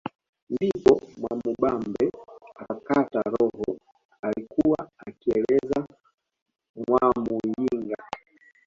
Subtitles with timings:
[0.53, 2.03] Ndipo Mwamubambe
[2.61, 3.77] akakata roho
[4.21, 5.87] alikuwa akieleza
[6.87, 7.97] Mwamuyinga